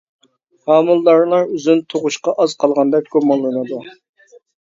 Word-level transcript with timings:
ھامىلىدارلار 0.69 1.43
ئۆزىنى 1.55 1.85
تۇغۇشقا 1.93 2.33
ئاز 2.45 2.55
قالغاندەك 2.65 3.13
گۇمانلىنىدۇ. 3.17 3.79